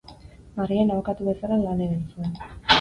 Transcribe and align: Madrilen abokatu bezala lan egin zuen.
Madrilen 0.59 0.93
abokatu 0.95 1.27
bezala 1.29 1.61
lan 1.69 1.87
egin 1.89 2.03
zuen. 2.11 2.37